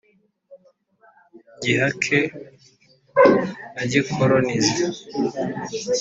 [1.61, 2.19] gihake
[3.73, 4.81] na gikolonize.